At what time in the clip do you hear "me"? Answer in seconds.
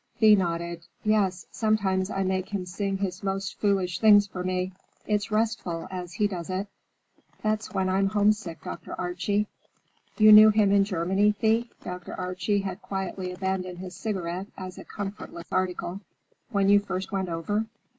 4.43-4.71